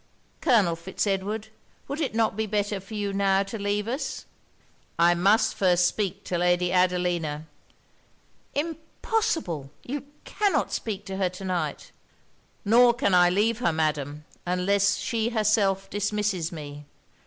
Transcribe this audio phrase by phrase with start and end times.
[0.41, 1.49] Colonel Fitz Edward,
[1.87, 4.25] would it not be better for you now to leave us?'
[4.97, 7.45] 'I must first speak to Lady Adelina.'
[8.55, 9.69] 'Impossible!
[9.83, 11.91] you cannot speak to her to night.'
[12.65, 16.85] 'Nor can I leave her, Madam, unless she herself dismisses me.